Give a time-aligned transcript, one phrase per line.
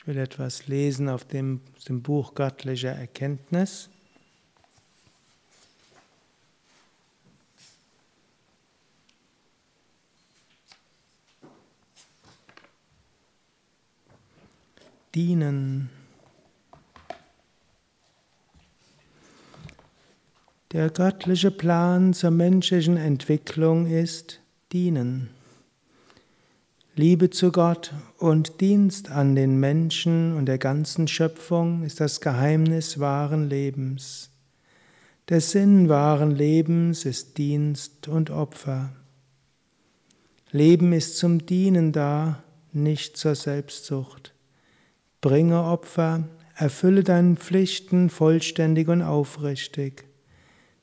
[0.00, 3.90] Ich will etwas lesen auf dem, dem Buch Göttlicher Erkenntnis.
[15.14, 15.90] Dienen.
[20.72, 24.40] Der göttliche Plan zur menschlichen Entwicklung ist
[24.72, 25.28] Dienen.
[27.00, 33.00] Liebe zu Gott und Dienst an den Menschen und der ganzen Schöpfung ist das Geheimnis
[33.00, 34.28] wahren Lebens.
[35.30, 38.92] Der Sinn wahren Lebens ist Dienst und Opfer.
[40.50, 44.34] Leben ist zum Dienen da, nicht zur Selbstsucht.
[45.22, 50.04] Bringe Opfer, erfülle deine Pflichten vollständig und aufrichtig.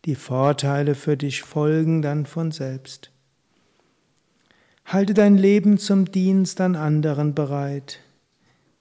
[0.06, 3.12] Die Vorteile für dich folgen dann von selbst.
[4.88, 8.00] Halte dein Leben zum Dienst an anderen bereit.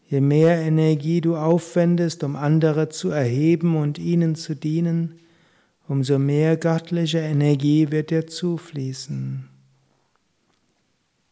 [0.08, 5.16] Je mehr Energie du aufwendest, um andere zu erheben und ihnen zu dienen,
[5.88, 9.48] umso mehr göttliche Energie wird dir zufließen.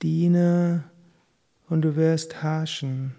[0.03, 0.83] Diene
[1.69, 3.15] und du wirst herrschen.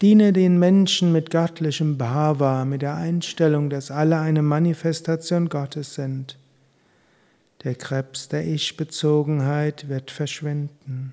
[0.00, 6.38] Diene den Menschen mit göttlichem Bhava, mit der Einstellung, dass alle eine Manifestation Gottes sind.
[7.64, 11.12] Der Krebs der Ich-Bezogenheit wird verschwinden.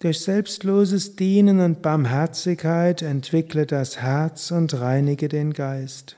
[0.00, 6.16] Durch selbstloses Dienen und Barmherzigkeit entwickle das Herz und reinige den Geist.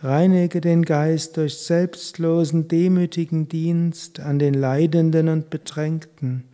[0.00, 6.44] Reinige den Geist durch selbstlosen, demütigen Dienst an den Leidenden und Bedrängten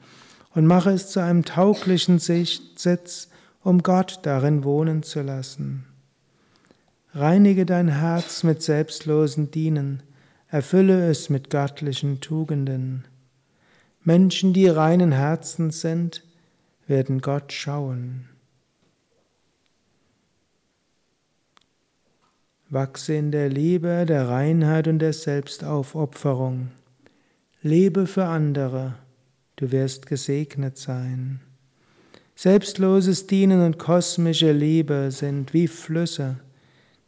[0.55, 3.29] und mache es zu einem tauglichen Sitz,
[3.63, 5.85] um Gott darin wohnen zu lassen.
[7.17, 10.03] Reinige dein Herz mit selbstlosen Dienen,
[10.49, 13.05] erfülle es mit göttlichen Tugenden.
[14.03, 16.25] Menschen, die reinen Herzens sind,
[16.89, 18.29] werden Gott schauen.
[22.69, 26.73] Wachse in der Liebe, der Reinheit und der Selbstaufopferung.
[27.63, 28.97] Lebe für andere,
[29.55, 31.39] du wirst gesegnet sein.
[32.35, 36.41] Selbstloses Dienen und kosmische Liebe sind wie Flüsse,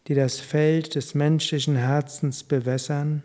[0.09, 3.23] die das Feld des menschlichen Herzens bewässern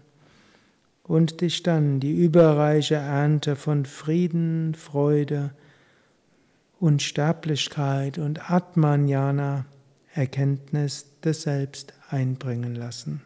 [1.03, 5.51] und dich dann die überreiche Ernte von Frieden, Freude,
[6.79, 9.65] Unsterblichkeit und Atmanjana
[10.13, 13.21] Erkenntnis des Selbst einbringen lassen.